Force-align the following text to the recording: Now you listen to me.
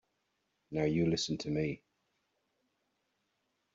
Now 0.71 0.85
you 0.85 1.05
listen 1.05 1.37
to 1.37 1.51
me. 1.51 1.83